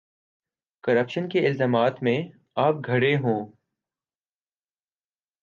[0.83, 2.17] Corruption کے الزامات میں
[2.55, 3.45] آپ گھرے ہوں۔